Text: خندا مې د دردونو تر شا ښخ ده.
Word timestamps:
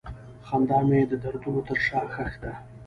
خندا 0.47 0.79
مې 0.87 0.99
د 1.11 1.13
دردونو 1.23 1.61
تر 1.67 1.77
شا 1.87 2.01
ښخ 2.13 2.33
ده. 2.43 2.53